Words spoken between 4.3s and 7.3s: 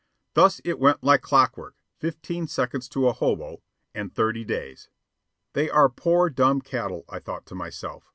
days. They are poor dumb cattle, I